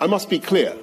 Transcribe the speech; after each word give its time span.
I 0.00 0.06
must 0.08 0.30
be 0.30 0.38
clear 0.38 0.74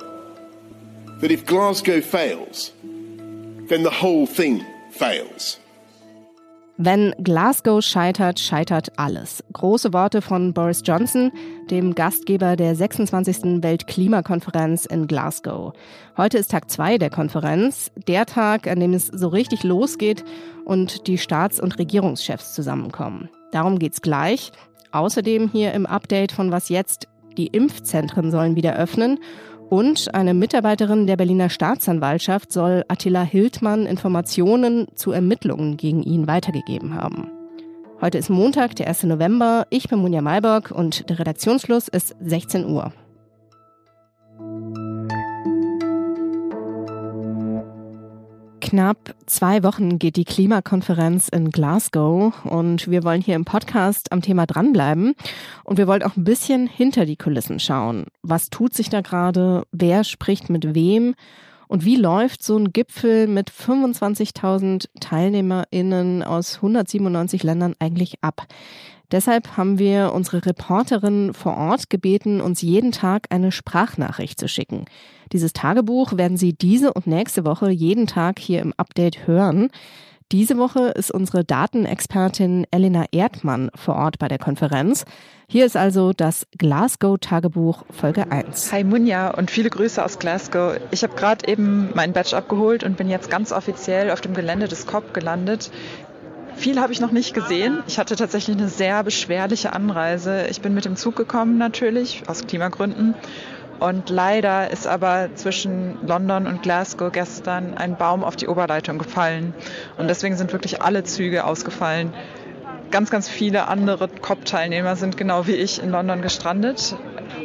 that 1.22 1.32
if 1.32 1.44
Glasgow 1.48 2.02
fails, 2.02 2.72
then 2.84 3.82
the 3.82 3.90
whole 3.90 4.28
thing 4.28 4.64
fails. 4.92 5.58
Wenn 6.78 7.16
Glasgow 7.24 7.82
scheitert, 7.82 8.38
scheitert 8.38 8.92
alles. 8.98 9.42
Große 9.54 9.94
Worte 9.94 10.22
von 10.22 10.54
Boris 10.54 10.82
Johnson, 10.84 11.32
dem 11.72 11.96
Gastgeber 11.96 12.58
der 12.58 12.76
26. 12.76 13.64
Weltklimakonferenz 13.64 14.86
in 14.86 15.08
Glasgow. 15.08 15.72
Heute 16.18 16.38
ist 16.38 16.52
Tag 16.52 16.70
zwei 16.70 16.98
der 16.98 17.10
Konferenz, 17.10 17.92
der 18.10 18.26
Tag, 18.26 18.68
an 18.68 18.82
dem 18.82 18.94
es 18.94 19.08
so 19.08 19.30
richtig 19.30 19.64
losgeht 19.64 20.26
und 20.66 21.08
die 21.08 21.18
Staats- 21.18 21.62
und 21.62 21.80
Regierungschefs 21.80 22.54
zusammenkommen. 22.54 23.30
Darum 23.54 23.80
geht's 23.80 24.02
gleich. 24.02 24.52
Außerdem 24.92 25.50
hier 25.50 25.72
im 25.74 25.86
Update 25.86 26.34
von 26.34 26.52
Was 26.52 26.68
jetzt? 26.68 27.08
Die 27.38 27.48
Impfzentren 27.48 28.32
sollen 28.32 28.58
wieder 28.58 28.76
öffnen 28.76 29.20
und 29.70 30.14
eine 30.14 30.34
Mitarbeiterin 30.34 31.08
der 31.08 31.18
Berliner 31.18 31.50
Staatsanwaltschaft 31.50 32.52
soll 32.52 32.84
Attila 32.88 33.24
Hildmann 33.24 33.86
Informationen 33.86 34.88
zu 34.96 35.12
Ermittlungen 35.12 35.78
gegen 35.78 36.04
ihn 36.04 36.28
weitergegeben 36.28 36.96
haben. 36.96 37.30
Heute 38.02 38.18
ist 38.18 38.30
Montag, 38.30 38.76
der 38.76 38.88
1. 38.88 39.04
November. 39.04 39.66
Ich 39.70 39.88
bin 39.88 40.00
Munja 40.00 40.22
Malborg 40.22 40.72
und 40.72 41.10
der 41.10 41.20
Redaktionsschluss 41.20 41.88
ist 41.88 42.16
16 42.20 42.66
Uhr. 42.66 42.92
Knapp 48.76 49.16
zwei 49.26 49.64
Wochen 49.64 50.00
geht 50.00 50.18
die 50.18 50.26
Klimakonferenz 50.26 51.30
in 51.30 51.50
Glasgow 51.50 52.34
und 52.44 52.92
wir 52.92 53.06
wollen 53.06 53.22
hier 53.22 53.38
im 53.38 53.46
Podcast 53.46 54.12
am 54.12 54.22
Thema 54.22 54.46
dranbleiben 54.46 55.16
und 55.64 55.78
wir 55.78 55.88
wollen 55.88 56.04
auch 56.04 56.18
ein 56.18 56.26
bisschen 56.26 56.68
hinter 56.68 57.06
die 57.06 57.16
Kulissen 57.16 57.62
schauen. 57.62 58.08
Was 58.22 58.50
tut 58.50 58.74
sich 58.74 58.90
da 58.90 59.00
gerade? 59.00 59.64
Wer 59.72 60.04
spricht 60.04 60.50
mit 60.50 60.76
wem? 60.76 61.16
Und 61.70 61.86
wie 61.86 61.96
läuft 61.96 62.44
so 62.44 62.58
ein 62.58 62.74
Gipfel 62.74 63.28
mit 63.28 63.50
25.000 63.50 64.90
TeilnehmerInnen 65.00 66.22
aus 66.22 66.58
197 66.58 67.44
Ländern 67.44 67.76
eigentlich 67.80 68.22
ab? 68.22 68.46
Deshalb 69.12 69.58
haben 69.58 69.80
wir 69.80 70.14
unsere 70.14 70.46
Reporterin 70.46 71.34
vor 71.34 71.58
Ort 71.58 71.90
gebeten, 71.90 72.42
uns 72.42 72.62
jeden 72.62 72.92
Tag 72.92 73.28
eine 73.30 73.52
Sprachnachricht 73.52 74.40
zu 74.40 74.48
schicken. 74.48 74.86
Dieses 75.32 75.54
Tagebuch 75.54 76.18
werden 76.18 76.38
Sie 76.38 76.54
diese 76.54 76.94
und 76.94 77.08
nächste 77.08 77.46
Woche 77.46 77.70
jeden 77.70 78.08
Tag 78.08 78.40
hier 78.40 78.62
im 78.62 78.74
Update 78.78 79.28
hören. 79.28 79.70
Diese 80.32 80.58
Woche 80.58 80.88
ist 80.90 81.12
unsere 81.12 81.44
Datenexpertin 81.44 82.66
Elena 82.72 83.06
Erdmann 83.12 83.70
vor 83.76 83.96
Ort 83.96 84.18
bei 84.18 84.28
der 84.28 84.40
Konferenz. 84.40 85.06
Hier 85.48 85.68
ist 85.68 85.78
also 85.78 86.14
das 86.14 86.48
Glasgow-Tagebuch 86.58 87.86
Folge 87.92 88.32
1. 88.32 88.72
Hi 88.74 88.84
Munja 88.84 89.30
und 89.30 89.52
viele 89.52 89.70
Grüße 89.70 90.04
aus 90.04 90.18
Glasgow. 90.18 90.80
Ich 90.90 91.04
habe 91.04 91.14
gerade 91.14 91.48
eben 91.48 91.92
meinen 91.94 92.14
Badge 92.14 92.36
abgeholt 92.36 92.84
und 92.84 92.98
bin 92.98 93.08
jetzt 93.08 93.30
ganz 93.30 93.52
offiziell 93.52 94.10
auf 94.10 94.22
dem 94.22 94.34
Gelände 94.34 94.68
des 94.68 94.88
COP 94.88 95.14
gelandet. 95.14 95.70
Viel 96.56 96.80
habe 96.80 96.94
ich 96.94 97.02
noch 97.02 97.12
nicht 97.12 97.34
gesehen. 97.34 97.84
Ich 97.88 98.00
hatte 98.00 98.16
tatsächlich 98.16 98.58
eine 98.58 98.70
sehr 98.70 99.04
beschwerliche 99.04 99.74
Anreise. 99.74 100.48
Ich 100.50 100.62
bin 100.62 100.74
mit 100.74 100.86
dem 100.86 100.96
Zug 100.96 101.16
gekommen 101.16 101.58
natürlich, 101.58 102.24
aus 102.28 102.48
Klimagründen. 102.48 103.14
Und 103.80 104.10
leider 104.10 104.72
ist 104.72 104.88
aber 104.88 105.30
zwischen 105.36 105.98
London 106.08 106.48
und 106.48 106.64
Glasgow 106.64 107.12
gestern 107.12 107.74
ein 107.74 107.98
Baum 107.98 108.24
auf 108.24 108.38
die 108.38 108.48
Oberleitung 108.48 108.98
gefallen. 108.98 109.54
Und 109.98 110.08
deswegen 110.08 110.38
sind 110.38 110.54
wirklich 110.54 110.82
alle 110.82 111.04
Züge 111.04 111.44
ausgefallen. 111.44 112.14
Ganz, 112.92 113.10
ganz 113.10 113.28
viele 113.28 113.68
andere 113.68 114.08
COP-Teilnehmer 114.08 114.96
sind 114.96 115.18
genau 115.18 115.48
wie 115.48 115.56
ich 115.56 115.82
in 115.82 115.92
London 115.92 116.22
gestrandet. 116.22 116.96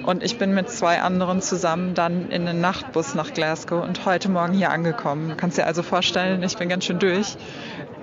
Und 0.04 0.22
ich 0.22 0.38
bin 0.38 0.54
mit 0.54 0.70
zwei 0.70 1.00
anderen 1.00 1.42
zusammen 1.42 1.94
dann 1.94 2.30
in 2.30 2.46
einen 2.46 2.60
Nachtbus 2.60 3.14
nach 3.14 3.32
Glasgow 3.32 3.82
und 3.82 4.06
heute 4.06 4.28
Morgen 4.28 4.52
hier 4.52 4.70
angekommen. 4.70 5.30
Du 5.30 5.36
kannst 5.36 5.58
dir 5.58 5.66
also 5.66 5.82
vorstellen, 5.82 6.42
ich 6.42 6.56
bin 6.56 6.68
ganz 6.68 6.84
schön 6.84 6.98
durch. 6.98 7.36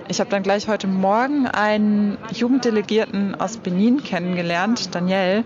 Ich 0.08 0.20
habe 0.20 0.30
dann 0.30 0.42
gleich 0.42 0.68
heute 0.68 0.86
Morgen 0.86 1.46
einen 1.46 2.18
Jugenddelegierten 2.32 3.34
aus 3.38 3.58
Benin 3.58 4.02
kennengelernt, 4.02 4.94
Daniel, 4.94 5.44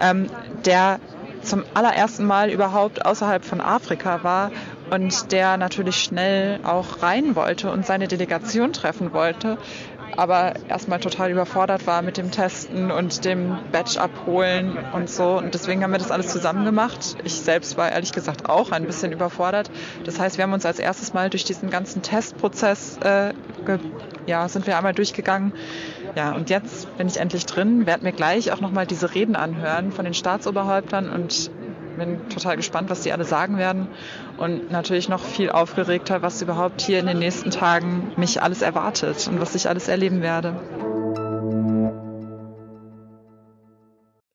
ähm, 0.00 0.28
der 0.64 1.00
zum 1.42 1.64
allerersten 1.74 2.24
Mal 2.24 2.50
überhaupt 2.50 3.04
außerhalb 3.04 3.44
von 3.44 3.60
Afrika 3.60 4.22
war 4.22 4.50
und 4.90 5.32
der 5.32 5.56
natürlich 5.56 5.96
schnell 5.96 6.60
auch 6.64 7.02
rein 7.02 7.36
wollte 7.36 7.70
und 7.70 7.86
seine 7.86 8.08
Delegation 8.08 8.72
treffen 8.72 9.12
wollte, 9.12 9.58
aber 10.16 10.54
erstmal 10.68 11.00
total 11.00 11.30
überfordert 11.30 11.86
war 11.86 12.02
mit 12.02 12.16
dem 12.16 12.30
Testen 12.30 12.90
und 12.90 13.24
dem 13.24 13.58
Badge 13.72 14.00
abholen 14.00 14.78
und 14.92 15.10
so. 15.10 15.38
Und 15.38 15.54
deswegen 15.54 15.82
haben 15.82 15.92
wir 15.92 15.98
das 15.98 16.10
alles 16.10 16.28
zusammen 16.28 16.64
gemacht. 16.64 17.16
Ich 17.24 17.40
selbst 17.40 17.76
war 17.76 17.90
ehrlich 17.90 18.12
gesagt 18.12 18.48
auch 18.48 18.72
ein 18.72 18.84
bisschen 18.84 19.12
überfordert. 19.12 19.70
Das 20.04 20.18
heißt, 20.18 20.38
wir 20.38 20.44
haben 20.44 20.52
uns 20.52 20.66
als 20.66 20.78
erstes 20.78 21.12
mal 21.12 21.30
durch 21.30 21.44
diesen 21.44 21.70
ganzen 21.70 22.02
Testprozess, 22.02 22.98
äh, 22.98 23.32
ja, 24.26 24.48
sind 24.48 24.66
wir 24.66 24.76
einmal 24.76 24.94
durchgegangen. 24.94 25.52
Ja, 26.14 26.32
und 26.32 26.48
jetzt 26.48 26.96
bin 26.96 27.08
ich 27.08 27.18
endlich 27.18 27.44
drin, 27.44 27.86
werde 27.86 28.04
mir 28.04 28.12
gleich 28.12 28.50
auch 28.52 28.60
nochmal 28.60 28.86
diese 28.86 29.14
Reden 29.14 29.36
anhören 29.36 29.92
von 29.92 30.04
den 30.04 30.14
Staatsoberhäuptern 30.14 31.10
und 31.10 31.50
bin 31.96 32.28
total 32.28 32.56
gespannt, 32.56 32.90
was 32.90 33.02
die 33.02 33.12
alle 33.12 33.24
sagen 33.24 33.58
werden 33.58 33.88
und 34.38 34.70
natürlich 34.70 35.08
noch 35.08 35.20
viel 35.22 35.50
aufgeregter, 35.50 36.22
was 36.22 36.42
überhaupt 36.42 36.80
hier 36.80 37.00
in 37.00 37.06
den 37.06 37.18
nächsten 37.18 37.50
Tagen 37.50 38.12
mich 38.16 38.42
alles 38.42 38.62
erwartet 38.62 39.28
und 39.28 39.40
was 39.40 39.54
ich 39.54 39.68
alles 39.68 39.88
erleben 39.88 40.22
werde. 40.22 40.54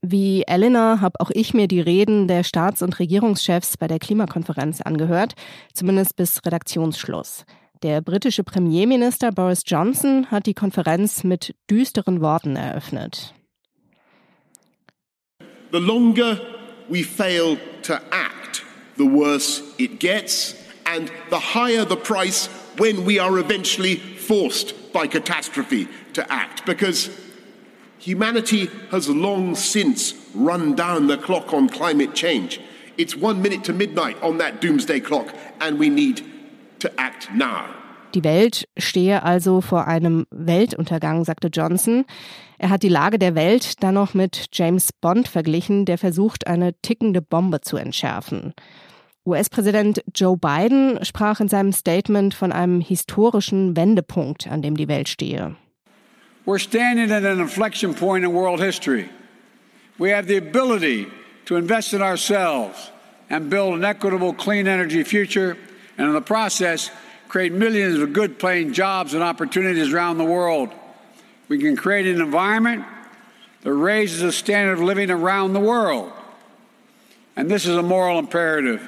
Wie 0.03 0.43
Elena 0.45 0.99
habe 0.99 1.19
auch 1.19 1.29
ich 1.33 1.53
mir 1.53 1.67
die 1.67 1.79
Reden 1.79 2.27
der 2.27 2.43
Staats- 2.43 2.81
und 2.81 2.99
Regierungschefs 2.99 3.77
bei 3.77 3.87
der 3.87 3.99
Klimakonferenz 3.99 4.81
angehört, 4.81 5.35
zumindest 5.73 6.15
bis 6.17 6.45
Redaktionsschluss. 6.45 7.45
Der 7.83 8.01
britische 8.01 8.43
Premierminister 8.43 9.31
Boris 9.31 9.63
Johnson 9.65 10.29
hat 10.29 10.47
die 10.47 10.53
Konferenz 10.53 11.23
mit 11.23 11.55
düsteren 11.69 12.21
Worten 12.21 12.55
eröffnet. 12.55 13.33
The 15.71 15.79
longer 15.79 16.37
we 16.91 17.03
fail 17.03 17.57
to 17.83 18.01
act, 18.11 18.65
the 18.97 19.05
worse 19.05 19.63
it 19.79 19.97
gets, 19.97 20.61
and 20.85 21.09
the 21.29 21.39
higher 21.39 21.85
the 21.85 21.95
price 21.95 22.47
when 22.77 23.05
we 23.05 23.17
are 23.17 23.39
eventually 23.39 23.95
forced 23.95 24.91
by 24.91 25.07
catastrophe 25.07 25.87
to 26.11 26.31
act. 26.31 26.65
Because 26.65 27.09
humanity 27.97 28.69
has 28.89 29.07
long 29.07 29.55
since 29.55 30.13
run 30.35 30.75
down 30.75 31.07
the 31.07 31.17
clock 31.17 31.53
on 31.53 31.69
climate 31.69 32.13
change. 32.13 32.59
It's 32.97 33.15
one 33.15 33.41
minute 33.41 33.63
to 33.65 33.73
midnight 33.73 34.21
on 34.21 34.39
that 34.39 34.59
doomsday 34.59 34.99
clock, 34.99 35.33
and 35.61 35.79
we 35.79 35.89
need 35.89 36.25
to 36.79 36.99
act 36.99 37.31
now. 37.31 37.73
Die 38.13 38.23
Welt 38.25 38.67
stehe 38.77 39.23
also 39.23 39.61
vor 39.61 39.87
einem 39.87 40.25
Weltuntergang, 40.31 41.23
sagte 41.23 41.47
Johnson. 41.47 42.05
Er 42.57 42.69
hat 42.69 42.83
die 42.83 42.89
Lage 42.89 43.17
der 43.17 43.35
Welt 43.35 43.81
dann 43.83 43.93
noch 43.93 44.13
mit 44.13 44.47
James 44.51 44.91
Bond 44.91 45.29
verglichen, 45.29 45.85
der 45.85 45.97
versucht, 45.97 46.45
eine 46.45 46.73
tickende 46.81 47.21
Bombe 47.21 47.61
zu 47.61 47.77
entschärfen. 47.77 48.53
US-Präsident 49.25 50.03
Joe 50.13 50.35
Biden 50.35 50.99
sprach 51.05 51.39
in 51.39 51.47
seinem 51.47 51.71
Statement 51.71 52.33
von 52.33 52.51
einem 52.51 52.81
historischen 52.81 53.77
Wendepunkt, 53.77 54.47
an 54.47 54.61
dem 54.61 54.75
die 54.75 54.87
Welt 54.87 55.07
stehe. 55.07 55.55
We're 56.45 56.59
standing 56.59 57.11
at 57.11 57.23
an 57.23 57.39
inflection 57.39 57.93
point 57.93 58.25
in 58.25 58.33
world 58.33 58.59
history. 58.59 59.09
We 59.99 60.13
have 60.13 60.27
the 60.27 60.37
ability 60.37 61.07
to 61.45 61.55
invest 61.55 61.93
in 61.93 62.01
ourselves 62.01 62.91
and 63.29 63.49
build 63.49 63.75
an 63.75 63.83
equitable 63.83 64.33
clean 64.33 64.67
energy 64.67 65.03
future 65.05 65.55
and 65.97 66.07
in 66.07 66.13
the 66.13 66.21
process 66.21 66.91
create 67.31 67.53
millions 67.53 67.97
of 67.99 68.11
good 68.11 68.37
paying 68.37 68.73
jobs 68.73 69.13
and 69.13 69.23
opportunities 69.23 69.93
around 69.93 70.17
the 70.17 70.25
world. 70.25 70.69
We 71.47 71.59
can 71.59 71.77
create 71.77 72.05
an 72.05 72.19
environment 72.19 72.83
that 73.61 73.71
raises 73.71 74.19
the 74.19 74.33
standard 74.33 74.73
of 74.73 74.81
living 74.81 75.09
around 75.09 75.53
the 75.53 75.61
world. 75.61 76.11
And 77.37 77.49
this 77.49 77.65
is 77.65 77.77
a 77.77 77.81
moral 77.81 78.19
imperative, 78.19 78.85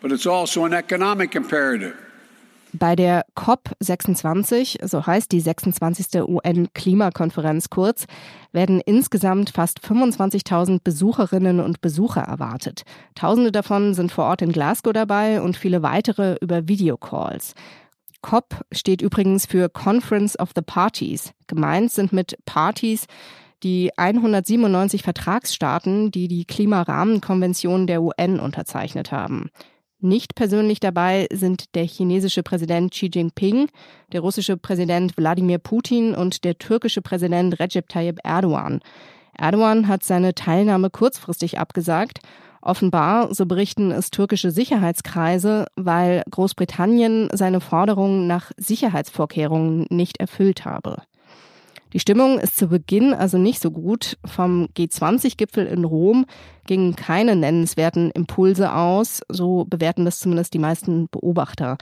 but 0.00 0.10
it's 0.10 0.24
also 0.24 0.64
an 0.64 0.72
economic 0.72 1.36
imperative. 1.36 2.02
Bei 2.78 2.94
der 2.94 3.24
COP26, 3.36 4.86
so 4.86 5.06
heißt 5.06 5.32
die 5.32 5.40
26. 5.40 6.22
UN-Klimakonferenz 6.22 7.70
kurz, 7.70 8.06
werden 8.52 8.82
insgesamt 8.84 9.50
fast 9.50 9.80
25.000 9.80 10.80
Besucherinnen 10.84 11.60
und 11.60 11.80
Besucher 11.80 12.22
erwartet. 12.22 12.82
Tausende 13.14 13.50
davon 13.50 13.94
sind 13.94 14.12
vor 14.12 14.24
Ort 14.24 14.42
in 14.42 14.52
Glasgow 14.52 14.92
dabei 14.92 15.40
und 15.40 15.56
viele 15.56 15.82
weitere 15.82 16.36
über 16.42 16.68
Videocalls. 16.68 17.54
COP 18.20 18.60
steht 18.72 19.00
übrigens 19.00 19.46
für 19.46 19.70
Conference 19.70 20.38
of 20.38 20.50
the 20.54 20.62
Parties. 20.62 21.32
Gemeint 21.46 21.92
sind 21.92 22.12
mit 22.12 22.36
Parties 22.44 23.06
die 23.62 23.90
197 23.96 25.02
Vertragsstaaten, 25.02 26.10
die 26.10 26.28
die 26.28 26.44
Klimarahmenkonvention 26.44 27.86
der 27.86 28.02
UN 28.02 28.38
unterzeichnet 28.38 29.12
haben. 29.12 29.50
Nicht 30.06 30.36
persönlich 30.36 30.78
dabei 30.78 31.26
sind 31.32 31.74
der 31.74 31.82
chinesische 31.82 32.44
Präsident 32.44 32.92
Xi 32.92 33.10
Jinping, 33.12 33.68
der 34.12 34.20
russische 34.20 34.56
Präsident 34.56 35.16
Wladimir 35.16 35.58
Putin 35.58 36.14
und 36.14 36.44
der 36.44 36.58
türkische 36.58 37.02
Präsident 37.02 37.58
Recep 37.58 37.88
Tayyip 37.88 38.20
Erdogan. 38.22 38.78
Erdogan 39.36 39.88
hat 39.88 40.04
seine 40.04 40.32
Teilnahme 40.32 40.90
kurzfristig 40.90 41.58
abgesagt. 41.58 42.20
Offenbar, 42.62 43.34
so 43.34 43.46
berichten 43.46 43.90
es 43.90 44.12
türkische 44.12 44.52
Sicherheitskreise, 44.52 45.66
weil 45.74 46.22
Großbritannien 46.30 47.28
seine 47.32 47.60
Forderungen 47.60 48.28
nach 48.28 48.52
Sicherheitsvorkehrungen 48.56 49.86
nicht 49.90 50.18
erfüllt 50.20 50.64
habe. 50.64 51.02
Die 51.92 52.00
Stimmung 52.00 52.38
ist 52.38 52.56
zu 52.56 52.68
Beginn 52.68 53.14
also 53.14 53.38
nicht 53.38 53.60
so 53.60 53.70
gut. 53.70 54.18
Vom 54.24 54.68
G20-Gipfel 54.76 55.66
in 55.66 55.84
Rom 55.84 56.26
gingen 56.66 56.96
keine 56.96 57.36
nennenswerten 57.36 58.10
Impulse 58.10 58.74
aus, 58.74 59.22
so 59.28 59.64
bewerten 59.64 60.04
das 60.04 60.18
zumindest 60.18 60.52
die 60.54 60.58
meisten 60.58 61.08
Beobachter. 61.08 61.78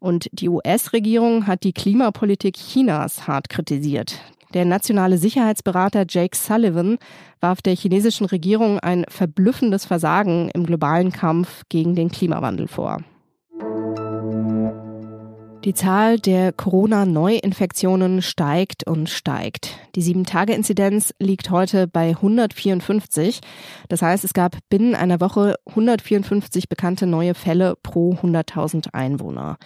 Und 0.00 0.28
die 0.32 0.48
US-Regierung 0.48 1.46
hat 1.46 1.64
die 1.64 1.72
Klimapolitik 1.72 2.54
Chinas 2.56 3.26
hart 3.26 3.48
kritisiert. 3.48 4.20
Der 4.54 4.64
nationale 4.64 5.18
Sicherheitsberater 5.18 6.06
Jake 6.08 6.36
Sullivan 6.36 6.98
warf 7.40 7.60
der 7.60 7.74
chinesischen 7.74 8.26
Regierung 8.26 8.78
ein 8.78 9.04
verblüffendes 9.08 9.84
Versagen 9.84 10.50
im 10.54 10.64
globalen 10.64 11.12
Kampf 11.12 11.64
gegen 11.68 11.94
den 11.94 12.10
Klimawandel 12.10 12.68
vor. 12.68 13.02
Die 15.64 15.74
Zahl 15.74 16.20
der 16.20 16.52
Corona-Neuinfektionen 16.52 18.22
steigt 18.22 18.86
und 18.86 19.10
steigt. 19.10 19.76
Die 19.96 20.02
Sieben-Tage-Inzidenz 20.02 21.12
liegt 21.18 21.50
heute 21.50 21.88
bei 21.88 22.10
154. 22.10 23.40
Das 23.88 24.00
heißt, 24.00 24.22
es 24.22 24.34
gab 24.34 24.56
binnen 24.70 24.94
einer 24.94 25.20
Woche 25.20 25.56
154 25.66 26.68
bekannte 26.68 27.06
neue 27.06 27.34
Fälle 27.34 27.74
pro 27.82 28.14
100.000 28.14 28.94
Einwohner. 28.94 29.58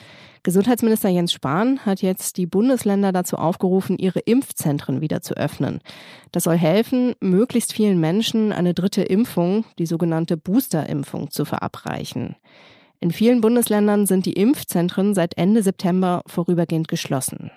Gesundheitsminister 0.43 1.11
Jens 1.11 1.35
Spahn 1.35 1.79
hat 1.85 2.01
jetzt 2.01 2.39
die 2.39 2.47
Bundesländer 2.47 3.13
dazu 3.13 3.37
aufgerufen, 3.37 3.99
ihre 3.99 4.21
Impfzentren 4.21 5.03
wieder 5.03 5.21
zu 5.21 5.35
öffnen. 5.37 5.81
Das 6.33 6.45
soll 6.45 6.57
helfen, 6.57 7.15
möglichst 7.21 7.75
vielen 7.75 8.01
Menschen 8.01 8.51
eine 8.51 8.73
dritte 8.73 9.03
Impfung, 9.03 9.67
die 9.79 9.87
sogenannte 9.87 10.39
Boosterimpfung, 10.39 11.31
zu 11.31 11.45
verabreichen. 11.45 12.35
In 13.03 13.11
vielen 13.11 13.41
Bundesländern 13.41 14.07
sind 14.07 14.27
die 14.27 14.35
Impfzentren 14.35 15.13
seit 15.13 15.37
Ende 15.37 15.65
September 15.65 16.23
vorübergehend 16.29 16.87
geschlossen. 16.87 17.51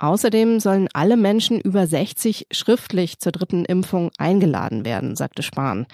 Außerdem 0.00 0.58
sollen 0.58 0.88
alle 0.92 1.16
Menschen 1.16 1.60
über 1.60 1.86
60 1.86 2.48
schriftlich 2.50 3.20
zur 3.20 3.30
dritten 3.30 3.64
Impfung 3.64 4.10
eingeladen 4.18 4.84
werden, 4.84 5.14
sagte 5.14 5.44
Spahn. 5.44 5.86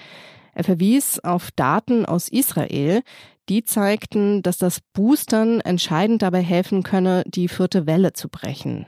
Er 0.55 0.65
verwies 0.65 1.19
auf 1.19 1.51
Daten 1.51 2.07
aus 2.07 2.29
Israel, 2.29 3.03
die 3.51 3.63
zeigten, 3.63 4.43
dass 4.43 4.57
das 4.57 4.81
Boostern 4.95 5.61
entscheidend 5.61 6.23
dabei 6.23 6.41
helfen 6.41 6.83
könne, 6.83 7.25
die 7.27 7.49
vierte 7.49 7.87
Welle 7.87 8.15
zu 8.15 8.31
brechen. 8.31 8.87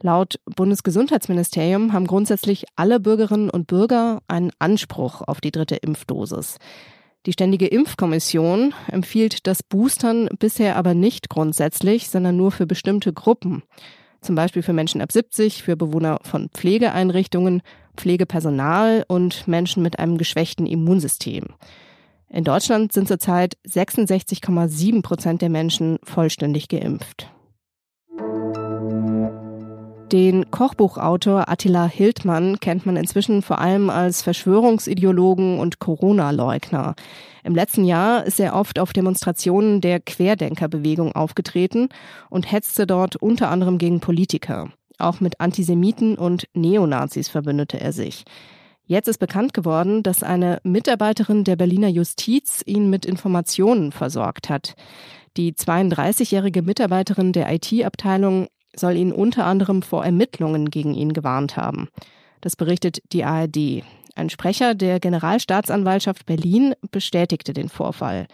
Laut 0.00 0.38
Bundesgesundheitsministerium 0.44 1.92
haben 1.92 2.06
grundsätzlich 2.06 2.66
alle 2.76 3.00
Bürgerinnen 3.00 3.50
und 3.50 3.66
Bürger 3.66 4.20
einen 4.28 4.52
Anspruch 4.60 5.22
auf 5.26 5.40
die 5.40 5.50
dritte 5.50 5.74
Impfdosis. 5.74 6.58
Die 7.26 7.32
Ständige 7.32 7.66
Impfkommission 7.66 8.74
empfiehlt 8.86 9.46
das 9.46 9.62
Boostern 9.62 10.28
bisher 10.38 10.76
aber 10.76 10.94
nicht 10.94 11.28
grundsätzlich, 11.28 12.08
sondern 12.08 12.36
nur 12.36 12.52
für 12.52 12.66
bestimmte 12.66 13.12
Gruppen. 13.12 13.62
Zum 14.20 14.34
Beispiel 14.34 14.62
für 14.62 14.72
Menschen 14.72 15.00
ab 15.00 15.12
70, 15.12 15.62
für 15.62 15.76
Bewohner 15.76 16.20
von 16.22 16.48
Pflegeeinrichtungen, 16.50 17.62
Pflegepersonal 17.96 19.04
und 19.08 19.46
Menschen 19.46 19.82
mit 19.82 19.98
einem 19.98 20.18
geschwächten 20.18 20.66
Immunsystem. 20.66 21.44
In 22.30 22.44
Deutschland 22.44 22.92
sind 22.92 23.08
zurzeit 23.08 23.56
66,7 23.66 25.02
Prozent 25.02 25.42
der 25.42 25.48
Menschen 25.48 25.98
vollständig 26.04 26.68
geimpft. 26.68 27.30
Den 30.12 30.50
Kochbuchautor 30.50 31.50
Attila 31.50 31.86
Hildmann 31.86 32.60
kennt 32.60 32.86
man 32.86 32.96
inzwischen 32.96 33.42
vor 33.42 33.58
allem 33.58 33.90
als 33.90 34.22
Verschwörungsideologen 34.22 35.58
und 35.58 35.80
Corona-Leugner. 35.80 36.94
Im 37.44 37.54
letzten 37.54 37.84
Jahr 37.84 38.24
ist 38.24 38.40
er 38.40 38.56
oft 38.56 38.78
auf 38.78 38.94
Demonstrationen 38.94 39.82
der 39.82 40.00
Querdenkerbewegung 40.00 41.12
aufgetreten 41.12 41.90
und 42.30 42.50
hetzte 42.50 42.86
dort 42.86 43.16
unter 43.16 43.50
anderem 43.50 43.76
gegen 43.76 44.00
Politiker. 44.00 44.70
Auch 44.96 45.20
mit 45.20 45.40
Antisemiten 45.40 46.16
und 46.16 46.48
Neonazis 46.54 47.28
verbündete 47.28 47.78
er 47.78 47.92
sich. 47.92 48.24
Jetzt 48.86 49.08
ist 49.08 49.18
bekannt 49.18 49.52
geworden, 49.52 50.02
dass 50.02 50.22
eine 50.22 50.58
Mitarbeiterin 50.62 51.44
der 51.44 51.56
Berliner 51.56 51.88
Justiz 51.88 52.62
ihn 52.64 52.88
mit 52.88 53.04
Informationen 53.04 53.92
versorgt 53.92 54.48
hat. 54.48 54.74
Die 55.36 55.52
32-jährige 55.52 56.62
Mitarbeiterin 56.62 57.34
der 57.34 57.52
IT-Abteilung 57.52 58.48
soll 58.78 58.96
ihn 58.96 59.12
unter 59.12 59.46
anderem 59.46 59.82
vor 59.82 60.04
Ermittlungen 60.04 60.70
gegen 60.70 60.94
ihn 60.94 61.12
gewarnt 61.12 61.56
haben. 61.56 61.88
Das 62.40 62.56
berichtet 62.56 63.02
die 63.12 63.24
ARD. 63.24 63.82
Ein 64.14 64.30
Sprecher 64.30 64.74
der 64.74 65.00
Generalstaatsanwaltschaft 65.00 66.26
Berlin 66.26 66.74
bestätigte 66.90 67.52
den 67.52 67.68
Vorfall. 67.68 68.26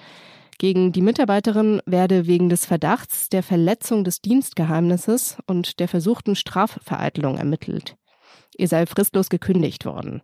Gegen 0.59 0.93
die 0.93 1.03
Mitarbeiterin 1.03 1.81
werde 1.85 2.27
wegen 2.27 2.49
des 2.49 2.65
Verdachts 2.65 3.29
der 3.29 3.43
Verletzung 3.43 4.05
des 4.05 4.21
Dienstgeheimnisses 4.21 5.39
und 5.47 5.81
der 5.81 5.89
versuchten 5.89 6.37
Strafvereitelung 6.37 7.37
ermittelt. 7.39 7.97
Ihr 8.57 8.69
sei 8.69 8.87
fristlos 8.87 9.29
gekündigt 9.29 9.85
worden. 9.85 10.23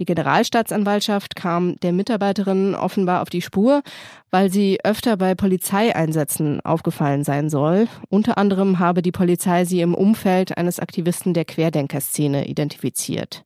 Die 0.00 0.04
Generalstaatsanwaltschaft 0.04 1.34
kam 1.34 1.76
der 1.80 1.92
Mitarbeiterin 1.92 2.74
offenbar 2.74 3.22
auf 3.22 3.30
die 3.30 3.42
Spur, 3.42 3.82
weil 4.30 4.50
sie 4.50 4.78
öfter 4.84 5.16
bei 5.16 5.34
Polizeieinsätzen 5.34 6.60
aufgefallen 6.60 7.24
sein 7.24 7.50
soll. 7.50 7.88
Unter 8.08 8.38
anderem 8.38 8.78
habe 8.78 9.02
die 9.02 9.12
Polizei 9.12 9.64
sie 9.64 9.80
im 9.80 9.94
Umfeld 9.94 10.56
eines 10.56 10.78
Aktivisten 10.78 11.34
der 11.34 11.44
Querdenkerszene 11.44 12.46
identifiziert. 12.46 13.44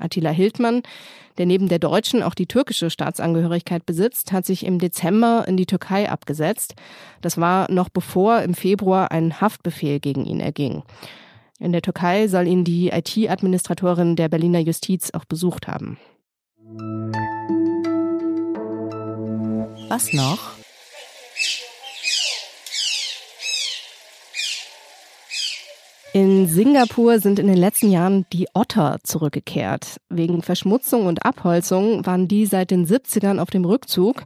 Attila 0.00 0.30
Hildmann, 0.30 0.82
der 1.38 1.46
neben 1.46 1.68
der 1.68 1.78
deutschen 1.78 2.24
auch 2.24 2.34
die 2.34 2.46
türkische 2.46 2.90
Staatsangehörigkeit 2.90 3.86
besitzt, 3.86 4.32
hat 4.32 4.44
sich 4.44 4.66
im 4.66 4.80
Dezember 4.80 5.44
in 5.46 5.56
die 5.56 5.66
Türkei 5.66 6.10
abgesetzt. 6.10 6.74
Das 7.20 7.38
war 7.38 7.70
noch 7.70 7.88
bevor 7.88 8.40
im 8.42 8.54
Februar 8.54 9.12
ein 9.12 9.40
Haftbefehl 9.40 10.00
gegen 10.00 10.24
ihn 10.24 10.40
erging. 10.40 10.82
In 11.60 11.72
der 11.72 11.82
Türkei 11.82 12.26
soll 12.28 12.48
ihn 12.48 12.64
die 12.64 12.88
IT-Administratorin 12.88 14.16
der 14.16 14.28
Berliner 14.28 14.58
Justiz 14.58 15.10
auch 15.12 15.24
besucht 15.24 15.68
haben. 15.68 15.98
Was 19.88 20.12
noch? 20.12 20.54
In 26.12 26.46
Singapur 26.46 27.18
sind 27.18 27.38
in 27.38 27.48
den 27.48 27.56
letzten 27.56 27.90
Jahren 27.90 28.24
die 28.32 28.46
Otter 28.54 28.98
zurückgekehrt. 29.02 29.96
Wegen 30.08 30.42
Verschmutzung 30.42 31.06
und 31.06 31.24
Abholzung 31.24 32.06
waren 32.06 32.28
die 32.28 32.46
seit 32.46 32.70
den 32.70 32.86
70ern 32.86 33.40
auf 33.40 33.50
dem 33.50 33.64
Rückzug 33.64 34.22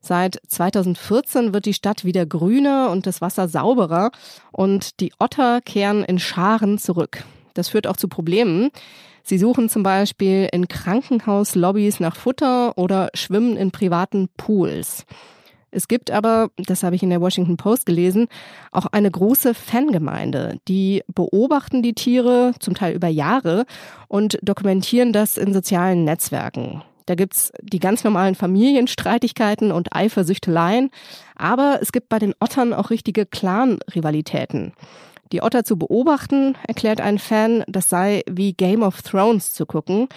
Seit 0.00 0.40
2014 0.46 1.52
wird 1.52 1.66
die 1.66 1.74
Stadt 1.74 2.04
wieder 2.04 2.26
grüner 2.26 2.90
und 2.90 3.06
das 3.06 3.20
Wasser 3.20 3.48
sauberer 3.48 4.10
und 4.52 5.00
die 5.00 5.12
Otter 5.18 5.60
kehren 5.60 6.04
in 6.04 6.18
Scharen 6.18 6.78
zurück. 6.78 7.24
Das 7.54 7.68
führt 7.68 7.86
auch 7.86 7.96
zu 7.96 8.08
Problemen. 8.08 8.70
Sie 9.24 9.38
suchen 9.38 9.68
zum 9.68 9.82
Beispiel 9.82 10.48
in 10.52 10.68
Krankenhauslobbys 10.68 12.00
nach 12.00 12.16
Futter 12.16 12.78
oder 12.78 13.10
schwimmen 13.14 13.56
in 13.56 13.70
privaten 13.70 14.28
Pools. 14.36 15.04
Es 15.70 15.86
gibt 15.86 16.10
aber, 16.10 16.50
das 16.56 16.82
habe 16.82 16.96
ich 16.96 17.02
in 17.02 17.10
der 17.10 17.20
Washington 17.20 17.58
Post 17.58 17.84
gelesen, 17.84 18.28
auch 18.72 18.86
eine 18.86 19.10
große 19.10 19.52
Fangemeinde. 19.52 20.58
Die 20.66 21.02
beobachten 21.08 21.82
die 21.82 21.92
Tiere 21.92 22.52
zum 22.58 22.74
Teil 22.74 22.94
über 22.94 23.08
Jahre 23.08 23.66
und 24.08 24.38
dokumentieren 24.42 25.12
das 25.12 25.36
in 25.36 25.52
sozialen 25.52 26.04
Netzwerken. 26.04 26.82
Da 27.08 27.14
gibt's 27.14 27.52
die 27.62 27.78
ganz 27.78 28.04
normalen 28.04 28.34
Familienstreitigkeiten 28.34 29.72
und 29.72 29.96
Eifersüchteleien. 29.96 30.90
Aber 31.36 31.78
es 31.80 31.90
gibt 31.90 32.10
bei 32.10 32.18
den 32.18 32.34
Ottern 32.38 32.74
auch 32.74 32.90
richtige 32.90 33.24
Clan-Rivalitäten. 33.24 34.74
Die 35.32 35.40
Otter 35.42 35.64
zu 35.64 35.78
beobachten, 35.78 36.54
erklärt 36.66 37.00
ein 37.00 37.18
Fan, 37.18 37.64
das 37.66 37.88
sei 37.88 38.24
wie 38.30 38.52
Game 38.52 38.82
of 38.82 39.00
Thrones 39.00 39.54
zu 39.54 39.64
gucken. 39.64 40.08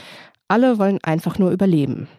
Alle 0.49 0.79
wollen 0.79 0.99
einfach 1.01 1.39
nur 1.39 1.51
überleben. 1.51 2.09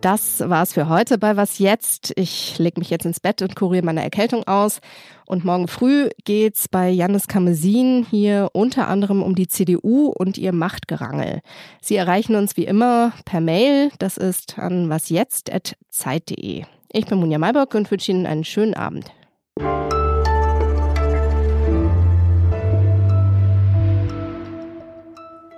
Das 0.00 0.40
war's 0.40 0.72
für 0.72 0.88
heute 0.88 1.18
bei 1.18 1.36
Was 1.36 1.58
jetzt. 1.58 2.14
Ich 2.16 2.58
leg 2.58 2.78
mich 2.78 2.88
jetzt 2.88 3.04
ins 3.04 3.20
Bett 3.20 3.42
und 3.42 3.54
kuriere 3.54 3.84
meine 3.84 4.02
Erkältung 4.02 4.44
aus. 4.44 4.80
Und 5.26 5.44
morgen 5.44 5.68
früh 5.68 6.08
geht's 6.24 6.68
bei 6.68 6.88
Janis 6.88 7.28
Kamesin 7.28 8.06
hier 8.08 8.48
unter 8.54 8.88
anderem 8.88 9.22
um 9.22 9.34
die 9.34 9.46
CDU 9.46 10.06
und 10.06 10.38
ihr 10.38 10.52
Machtgerangel. 10.52 11.42
Sie 11.82 11.96
erreichen 11.96 12.34
uns 12.34 12.56
wie 12.56 12.64
immer 12.64 13.12
per 13.26 13.42
Mail. 13.42 13.90
Das 13.98 14.16
ist 14.16 14.58
an 14.58 14.88
wasjetzt.zeit.de. 14.88 16.64
Ich 16.92 17.06
bin 17.06 17.18
Munja 17.18 17.38
Maybock 17.38 17.74
und 17.74 17.90
wünsche 17.90 18.10
Ihnen 18.12 18.24
einen 18.24 18.44
schönen 18.44 18.72
Abend. 18.72 19.12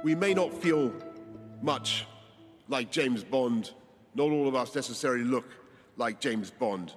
We 0.03 0.17
may 0.17 0.35
not 0.35 0.53
feel 0.61 0.91
much 1.63 2.09
like 2.69 2.89
James 2.91 3.23
Bond 3.23 3.77
not 4.14 4.31
all 4.31 4.49
of 4.49 4.54
us 4.54 4.75
necessarily 4.75 5.25
look 5.25 5.47
like 5.97 6.21
James 6.21 6.50
Bond. 6.50 6.95